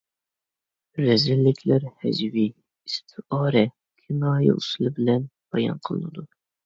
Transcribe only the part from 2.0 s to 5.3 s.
ھەجۋىي، ئىستىئارە، كىنايە ئۇسۇلى بىلەن